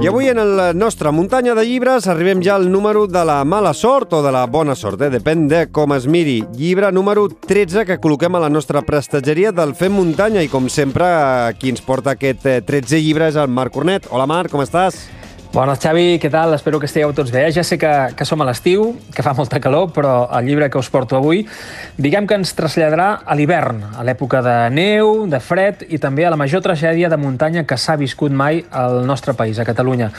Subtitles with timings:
[0.00, 3.74] I avui en la nostra muntanya de llibres arribem ja al número de la mala
[3.76, 5.10] sort o de la bona sort, eh?
[5.12, 6.38] depèn de com es miri.
[6.56, 11.04] Llibre número 13 que col·loquem a la nostra prestatgeria del Fem Muntanya i com sempre
[11.60, 14.08] qui ens porta aquest 13 eh, llibre és el Marc Cornet.
[14.08, 15.02] Hola Marc, com estàs?
[15.50, 16.52] Bones, Xavi, què tal?
[16.54, 17.40] Espero que estigueu tots bé.
[17.50, 20.78] Ja sé que, que som a l'estiu, que fa molta calor, però el llibre que
[20.78, 21.40] us porto avui,
[21.98, 26.30] diguem que ens traslladarà a l'hivern, a l'època de neu, de fred i també a
[26.30, 30.12] la major tragèdia de muntanya que s'ha viscut mai al nostre país, a Catalunya.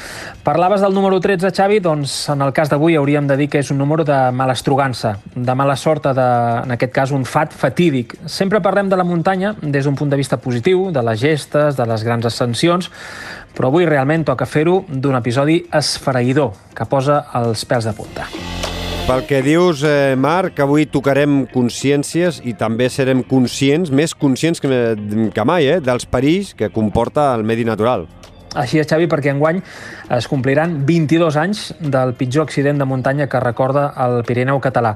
[0.43, 3.71] Parlaves del número 13, Xavi, doncs en el cas d'avui hauríem de dir que és
[3.71, 6.27] un número de mala estrugança, de mala sort, de,
[6.65, 8.17] en aquest cas un fat fatídic.
[8.27, 11.87] Sempre parlem de la muntanya des d'un punt de vista positiu, de les gestes, de
[11.87, 12.91] les grans ascensions,
[13.55, 18.29] però avui realment toca fer-ho d'un episodi esfereïdor que posa els pèls de punta.
[19.07, 24.69] Pel que dius, eh, Marc, avui tocarem consciències i també serem conscients, més conscients que,
[25.33, 28.05] que mai, eh, dels perills que comporta el medi natural.
[28.51, 29.61] Així és, Xavi, perquè enguany
[30.11, 34.91] es compliran 22 anys del pitjor accident de muntanya que recorda el Pirineu català.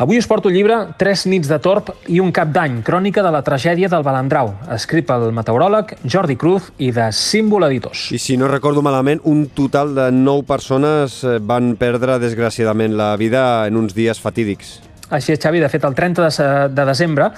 [0.00, 3.42] Avui us porto llibre Tres nits de torp i un cap d'any, crònica de la
[3.44, 8.08] tragèdia del Balandrau, escrit pel meteoròleg Jordi Cruz i de Símbol Editors.
[8.16, 13.12] I si no recordo malament, un total de 9 persones eh, van perdre, desgraciadament, la
[13.20, 14.78] vida en uns dies fatídics.
[15.12, 15.60] Així és, Xavi.
[15.60, 17.28] De fet, el 30 de, de desembre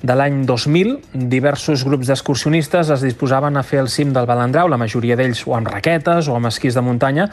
[0.00, 0.94] de l'any 2000,
[1.28, 5.54] diversos grups d'excursionistes es disposaven a fer el cim del Balandrau, la majoria d'ells o
[5.58, 7.28] amb raquetes o amb esquís de muntanya.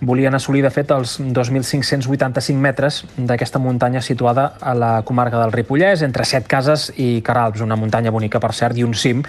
[0.00, 6.02] Volien assolir, de fet, els 2.585 metres d'aquesta muntanya situada a la comarca del Ripollès,
[6.06, 9.22] entre set cases i Caralps, una muntanya bonica, per cert, i un cim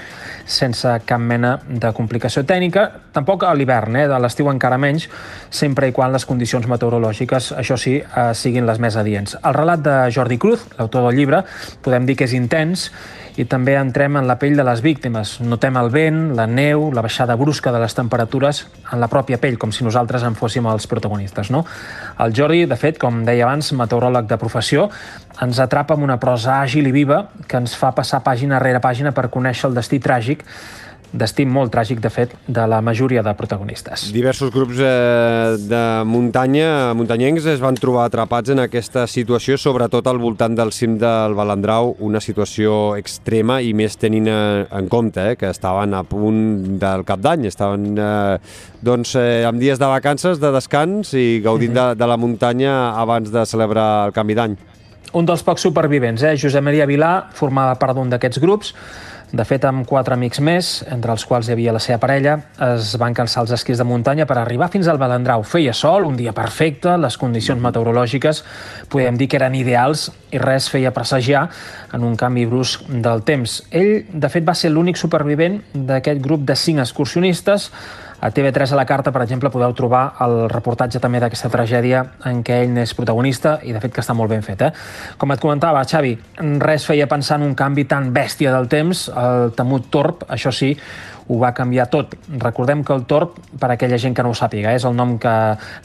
[0.47, 2.87] sense cap mena de complicació tècnica.
[3.15, 4.07] Tampoc a l'hivern, eh?
[4.07, 5.09] de l'estiu encara menys,
[5.51, 9.35] sempre i quan les condicions meteorològiques, això sí, eh, siguin les més adients.
[9.43, 11.43] El relat de Jordi Cruz, l'autor del llibre,
[11.85, 12.87] podem dir que és intens
[13.37, 15.35] i també entrem en la pell de les víctimes.
[15.45, 19.59] Notem el vent, la neu, la baixada brusca de les temperatures en la pròpia pell,
[19.61, 21.51] com si nosaltres en fóssim els protagonistes.
[21.53, 21.63] No?
[22.23, 24.87] El Jordi, de fet, com deia abans, meteoròleg de professió,
[25.45, 29.13] ens atrapa amb una prosa àgil i viva que ens fa passar pàgina rere pàgina
[29.13, 30.41] per conèixer el destí tràgic
[31.13, 34.07] destí molt tràgic, de fet, de la majoria de protagonistes.
[34.13, 40.19] Diversos grups eh, de muntanya, muntanyencs, es van trobar atrapats en aquesta situació, sobretot al
[40.21, 45.35] voltant del cim del Balandrau, una situació extrema i més tenint eh, en compte eh,
[45.39, 48.37] que estaven a punt del cap d'any, estaven eh,
[48.83, 53.31] doncs, eh, amb dies de vacances, de descans i gaudint de, de la muntanya abans
[53.31, 54.57] de celebrar el canvi d'any.
[55.15, 56.35] Un dels pocs supervivents, eh?
[56.35, 58.73] Josep Maria Vilà, formava part d'un d'aquests grups,
[59.27, 62.93] de fet, amb quatre amics més, entre els quals hi havia la seva parella, es
[62.99, 65.43] van cansar els esquís de muntanya per arribar fins al Balandrau.
[65.43, 68.43] Feia sol, un dia perfecte, les condicions meteorològiques
[68.87, 71.43] podem dir que eren ideals i res feia presagiar
[71.93, 73.59] en un canvi brusc del temps.
[73.75, 77.71] Ell, de fet, va ser l'únic supervivent d'aquest grup de cinc excursionistes
[78.19, 82.41] a TV3 a la carta, per exemple, podeu trobar el reportatge també d'aquesta tragèdia en
[82.45, 84.63] què ell n'és protagonista i, de fet, que està molt ben fet.
[84.65, 84.71] Eh?
[85.21, 86.15] Com et comentava, Xavi,
[86.63, 90.73] res feia pensar en un canvi tan bèstia del temps, el temut torp, això sí,
[91.27, 92.15] ho va canviar tot.
[92.39, 95.33] Recordem que el torb, per aquella gent que no ho sàpiga, és el nom que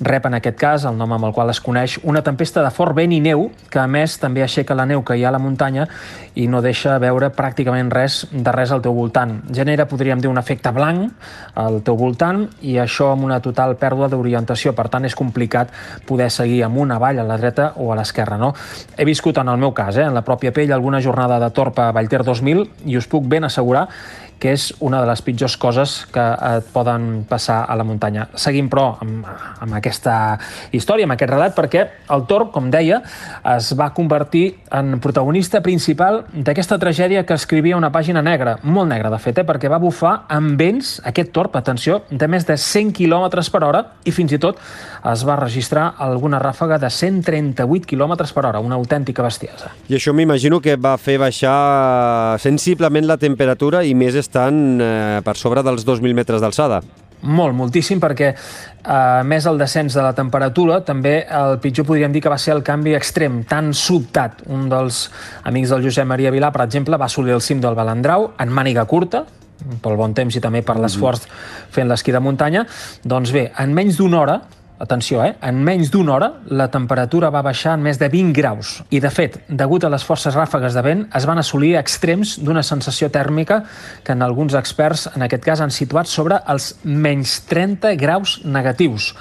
[0.01, 2.95] rep en aquest cas, el nom amb el qual es coneix, una tempesta de fort
[2.97, 5.43] vent i neu, que a més també aixeca la neu que hi ha a la
[5.43, 5.89] muntanya
[6.39, 9.39] i no deixa veure pràcticament res de res al teu voltant.
[9.53, 11.11] Genera, podríem dir, un efecte blanc
[11.59, 14.73] al teu voltant i això amb una total pèrdua d'orientació.
[14.77, 15.73] Per tant, és complicat
[16.09, 18.39] poder seguir amunt, avall, a la dreta o a l'esquerra.
[18.41, 18.53] No?
[18.97, 21.89] He viscut en el meu cas, eh, en la pròpia pell, alguna jornada de torpa
[21.89, 23.89] a Vallter 2000 i us puc ben assegurar
[24.43, 28.27] que és una de les pitjors coses que et poden passar a la muntanya.
[28.35, 29.29] Seguim, però, amb,
[29.63, 30.17] amb aquesta
[30.75, 32.99] història, amb aquest relat, perquè el Torb, com deia,
[33.55, 34.45] es va convertir
[34.75, 39.47] en protagonista principal d'aquesta tragèdia que escrivia una pàgina negra, molt negra, de fet, eh?
[39.47, 43.85] perquè va bufar amb vents, aquest Torb, atenció, de més de 100 km per hora
[44.03, 44.59] i fins i tot
[45.13, 49.73] es va registrar alguna ràfaga de 138 km per hora, una autèntica bestiesa.
[49.91, 55.37] I això m'imagino que va fer baixar sensiblement la temperatura i més estan eh, per
[55.37, 56.81] sobre dels 2.000 metres d'alçada.
[57.23, 62.15] Molt, moltíssim, perquè a eh, més el descens de la temperatura, també el pitjor podríem
[62.15, 64.43] dir que va ser el canvi extrem, tan sobtat.
[64.51, 65.05] Un dels
[65.45, 68.89] amics del Josep Maria Vilà, per exemple, va assolir el cim del Balandrau en màniga
[68.91, 69.27] curta,
[69.85, 71.29] pel bon temps i també per l'esforç
[71.71, 72.65] fent l'esquí de muntanya.
[73.05, 74.41] Doncs bé, en menys d'una hora
[74.83, 75.37] atenció, eh?
[75.47, 79.11] en menys d'una hora la temperatura va baixar en més de 20 graus i, de
[79.15, 83.63] fet, degut a les forces ràfegues de vent, es van assolir extrems d'una sensació tèrmica
[84.03, 89.13] que en alguns experts, en aquest cas, han situat sobre els menys 30 graus negatius.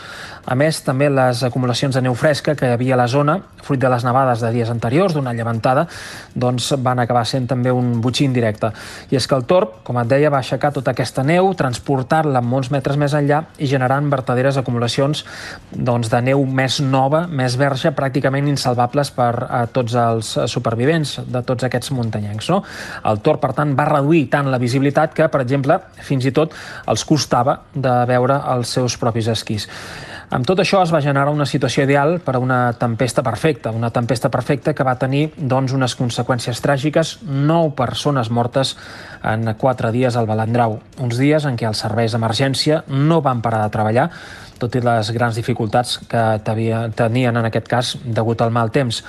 [0.42, 3.80] A més, també les acumulacions de neu fresca que hi havia a la zona, fruit
[3.80, 5.86] de les nevades de dies anteriors, d'una llevantada,
[6.34, 8.72] doncs van acabar sent també un butxí indirecte.
[9.14, 12.72] I és que el torb, com et deia, va aixecar tota aquesta neu, transportar-la molts
[12.74, 15.24] metres més enllà i generant verdaderes acumulacions
[15.72, 21.44] doncs, de neu més nova, més verge, pràcticament insalvables per a tots els supervivents de
[21.48, 22.52] tots aquests muntanyencs.
[22.52, 22.62] No?
[23.08, 26.56] El torb, per tant, va reduir tant la visibilitat que, per exemple, fins i tot
[26.92, 29.68] els costava de veure els seus propis esquís.
[30.32, 33.90] Amb tot això es va generar una situació ideal per a una tempesta perfecta, una
[33.92, 38.78] tempesta perfecta que va tenir doncs, unes conseqüències tràgiques, nou persones mortes
[39.28, 43.66] en quatre dies al Balandrau, uns dies en què els serveis d'emergència no van parar
[43.66, 44.08] de treballar,
[44.62, 49.02] tot i les grans dificultats que tenien en aquest cas degut al mal temps.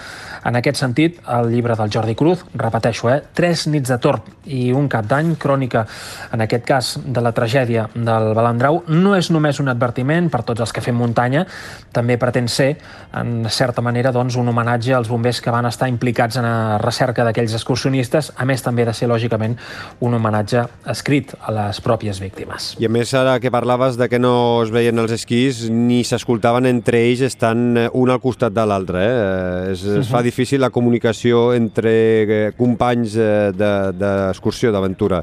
[0.49, 4.73] En aquest sentit, el llibre del Jordi Cruz, repeteixo, eh, Tres nits de torb i
[4.75, 5.85] un cap d'any, crònica,
[6.33, 10.65] en aquest cas, de la tragèdia del Balandrau, no és només un advertiment per tots
[10.65, 11.45] els que fem muntanya,
[11.93, 12.77] també pretén ser,
[13.15, 17.25] en certa manera, doncs, un homenatge als bombers que van estar implicats en la recerca
[17.27, 19.57] d'aquells excursionistes, a més també de ser, lògicament,
[20.01, 22.73] un homenatge escrit a les pròpies víctimes.
[22.83, 26.67] I a més, ara que parlaves de que no es veien els esquís ni s'escoltaven
[26.69, 29.03] entre ells estan un al costat de l'altre.
[29.03, 29.73] Eh?
[29.73, 31.93] Es, es fa difícil difícil la comunicació entre
[32.23, 35.23] eh, companys eh, d'excursió, de, d'aventura.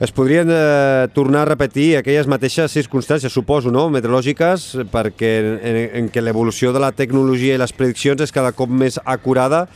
[0.00, 3.86] Es podrien eh, tornar a repetir aquelles mateixes circumstàncies, suposo, no?
[3.88, 8.68] meteorològiques, perquè en, en què l'evolució de la tecnologia i les prediccions és cada cop
[8.68, 9.66] més acurada,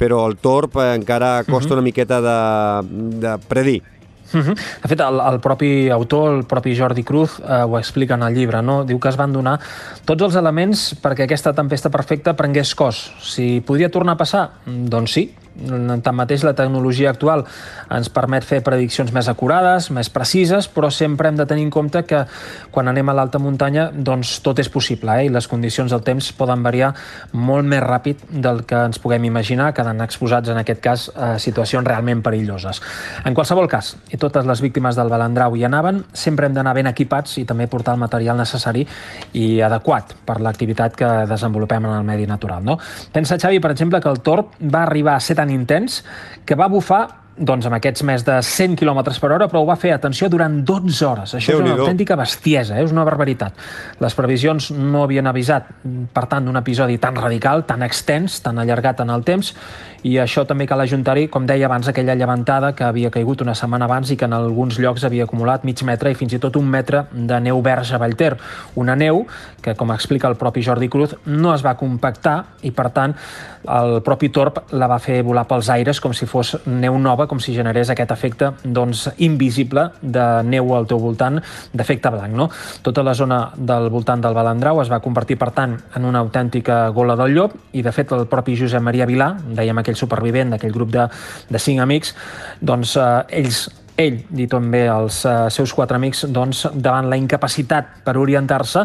[0.00, 1.64] però el torb encara costa uh mhm.
[1.68, 1.72] -huh.
[1.72, 2.38] una miqueta de,
[3.20, 3.82] de predir.
[4.32, 4.54] Uh -huh.
[4.82, 8.34] De fet, el, el propi autor, el propi Jordi Cruz, eh, ho explica en el
[8.34, 8.84] llibre, no?
[8.84, 9.58] Diu que es van donar
[10.04, 13.12] tots els elements perquè aquesta tempesta perfecta prengués cos.
[13.20, 14.50] Si podia tornar a passar?
[14.66, 17.44] Doncs sí, Tanmateix, la tecnologia actual
[17.92, 22.02] ens permet fer prediccions més acurades, més precises, però sempre hem de tenir en compte
[22.08, 22.22] que
[22.70, 25.26] quan anem a l'alta muntanya doncs tot és possible eh?
[25.28, 26.92] i les condicions del temps poden variar
[27.32, 31.86] molt més ràpid del que ens puguem imaginar, quedant exposats en aquest cas a situacions
[31.86, 32.80] realment perilloses.
[33.24, 36.90] En qualsevol cas, i totes les víctimes del Balandrau hi anaven, sempre hem d'anar ben
[36.90, 38.86] equipats i també portar el material necessari
[39.36, 42.64] i adequat per l'activitat que desenvolupem en el medi natural.
[42.64, 42.78] No?
[43.12, 46.04] Pensa, Xavi, per exemple, que el torb va arribar a ser tan intens
[46.46, 49.76] que va bufar doncs amb aquests més de 100 km per hora, però ho va
[49.80, 51.34] fer, atenció, durant 12 hores.
[51.38, 52.84] Això Déu és una autèntica bestiesa, eh?
[52.84, 53.56] és una barbaritat.
[54.04, 55.70] Les previsions no havien avisat,
[56.14, 59.54] per tant, d'un episodi tan radical, tan extens, tan allargat en el temps,
[60.06, 63.84] i això també cal ajuntar-hi, com deia abans, aquella llevantada que havia caigut una setmana
[63.84, 66.68] abans i que en alguns llocs havia acumulat mig metre i fins i tot un
[66.72, 68.32] metre de neu verge a Vallter.
[68.80, 69.26] Una neu
[69.60, 73.16] que, com explica el propi Jordi Cruz, no es va compactar i, per tant,
[73.68, 77.38] el propi Torp la va fer volar pels aires com si fos neu nova, com
[77.42, 81.38] si generés aquest efecte doncs, invisible de neu al teu voltant,
[81.72, 82.34] d'efecte blanc.
[82.34, 82.48] No?
[82.82, 86.82] Tota la zona del voltant del Balandrau es va convertir, per tant, en una autèntica
[86.96, 90.74] gola del llop i, de fet, el propi Josep Maria Vilà, dèiem aquell supervivent d'aquell
[90.74, 91.06] grup de,
[91.50, 92.16] de cinc amics,
[92.60, 93.12] doncs eh,
[93.42, 93.68] ells
[94.00, 98.84] ell i també els uh, seus quatre amics, doncs, davant la incapacitat per orientar-se,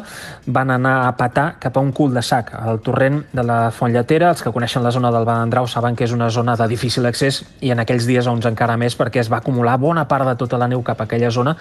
[0.51, 3.93] van anar a patar cap a un cul de sac, al torrent de la Font
[3.93, 4.31] Lletera.
[4.33, 7.41] Els que coneixen la zona del Balandrau saben que és una zona de difícil accés
[7.61, 10.59] i en aquells dies uns encara més perquè es va acumular bona part de tota
[10.61, 11.55] la neu cap a aquella zona.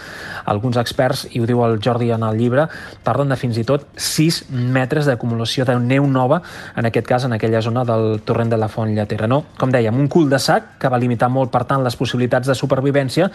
[0.50, 2.66] Alguns experts, i ho diu el Jordi en el llibre,
[3.04, 6.40] parlen de fins i tot 6 metres d'acumulació de neu nova,
[6.76, 9.28] en aquest cas en aquella zona del torrent de la Font Lletera.
[9.30, 9.44] No?
[9.58, 12.56] Com dèiem, un cul de sac que va limitar molt, per tant, les possibilitats de
[12.58, 13.30] supervivència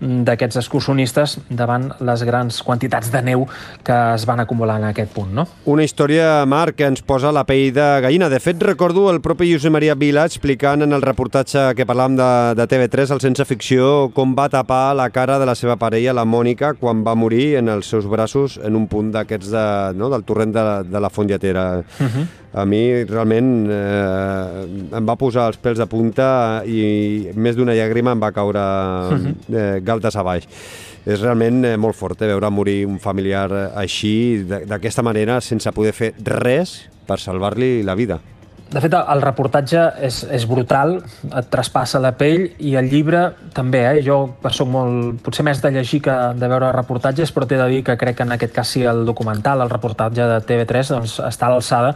[0.00, 3.46] d'aquests excursionistes davant les grans quantitats de neu
[3.86, 5.32] que es van acumular en aquest punt.
[5.34, 5.46] No?
[5.64, 8.28] Una història, Marc, que ens posa la pell de gallina.
[8.32, 12.30] De fet, recordo el propi Josep Maria Vila explicant en el reportatge que parlàvem de,
[12.58, 16.26] de TV3, el Sense Ficció, com va tapar la cara de la seva parella, la
[16.28, 19.66] Mònica, quan va morir en els seus braços en un punt d'aquests de,
[19.98, 21.66] no, del torrent de, de la Font Lletera.
[21.98, 24.64] Uh -huh a mi realment eh,
[24.98, 26.26] em va posar els pèls de punta
[26.68, 28.64] i més d'una llàgrima em va caure
[29.16, 29.41] mhm.
[29.50, 30.46] Eh, galtes a baix.
[31.02, 35.94] És realment eh, molt fort eh, veure morir un familiar així, d'aquesta manera, sense poder
[35.96, 38.20] fer res per salvar-li la vida.
[38.72, 40.94] De fet, el reportatge és, és brutal,
[41.28, 43.20] et traspassa la pell i el llibre
[43.52, 43.98] també, eh?
[44.06, 44.16] Jo
[44.48, 47.98] soc molt, potser més de llegir que de veure reportatges, però t'he de dir que
[48.00, 51.52] crec que en aquest cas sí el documental, el reportatge de TV3, doncs està a
[51.52, 51.90] l'alçada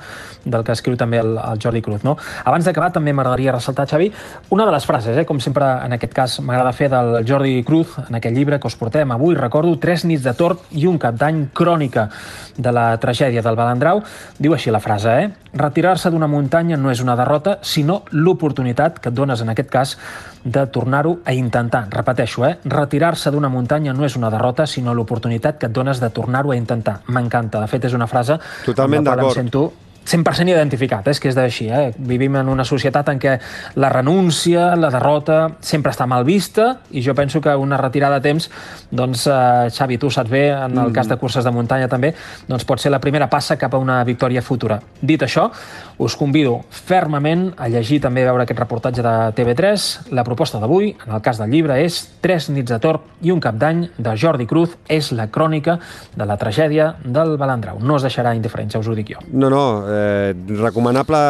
[0.44, 2.04] del que escriu també el, el Jordi Cruz.
[2.04, 2.18] No?
[2.44, 4.10] Abans d'acabar, també m'agradaria ressaltar, Xavi,
[4.52, 5.24] una de les frases, eh?
[5.24, 8.76] com sempre en aquest cas m'agrada fer del Jordi Cruz, en aquest llibre que us
[8.76, 12.10] portem avui, recordo, tres nits de tort i un cap d'any crònica
[12.56, 14.04] de la tragèdia del Balandrau.
[14.36, 15.32] Diu així la frase, eh?
[15.56, 19.94] Retirar-se d'una muntanya no és una derrota, sinó l'oportunitat que et dones, en aquest cas,
[20.42, 21.86] de tornar-ho a intentar.
[21.94, 22.56] Repeteixo, eh?
[22.66, 26.58] Retirar-se d'una muntanya no és una derrota, sinó l'oportunitat que et dones de tornar-ho a
[26.58, 27.00] intentar.
[27.06, 27.62] M'encanta.
[27.62, 29.68] De fet, és una frase Totalment amb la qual em sento
[30.06, 31.10] 100% identificat, eh?
[31.10, 31.66] és que és d'així.
[31.68, 31.90] Eh?
[31.98, 33.34] Vivim en una societat en què
[33.82, 38.24] la renúncia, la derrota, sempre està mal vista i jo penso que una retirada a
[38.24, 38.48] temps,
[38.90, 40.94] doncs, eh, Xavi, tu saps bé, en el mm.
[40.94, 42.14] cas de curses de muntanya també,
[42.46, 44.78] doncs pot ser la primera passa cap a una victòria futura.
[45.02, 45.50] Dit això,
[45.98, 49.86] us convido fermament a llegir també a veure aquest reportatge de TV3.
[50.16, 53.40] La proposta d'avui, en el cas del llibre, és Tres nits de torb i un
[53.40, 54.76] cap d'any de Jordi Cruz.
[54.88, 55.78] És la crònica
[56.16, 57.80] de la tragèdia del Balandrau.
[57.80, 59.22] No us deixarà indiferents, ja us ho dic jo.
[59.32, 61.20] No, no, eh, recomanable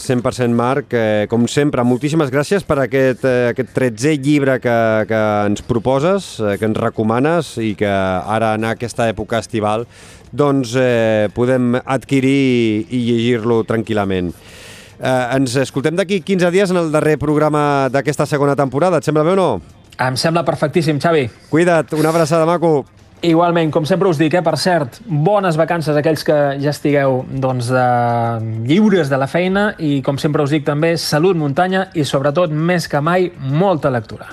[0.00, 0.94] 100% Marc.
[0.94, 6.38] Eh, com sempre, moltíssimes gràcies per aquest, eh, aquest 13è llibre que, que ens proposes,
[6.40, 9.86] eh, que ens recomanes i que ara en aquesta època estival
[10.32, 14.32] doncs eh, podem adquirir i llegir-lo tranquil·lament.
[15.00, 19.00] Eh, ens escoltem d'aquí 15 dies en el darrer programa d'aquesta segona temporada.
[19.00, 19.50] Et sembla bé o no?
[20.00, 21.26] Em sembla perfectíssim, Xavi.
[21.50, 22.84] Cuida't, una abraçada, maco.
[23.20, 27.24] Igualment, com sempre us dic, eh, per cert, bones vacances a aquells que ja estigueu
[27.28, 32.04] doncs, eh, lliures de la feina i, com sempre us dic també, salut muntanya i,
[32.04, 34.32] sobretot, més que mai, molta lectura.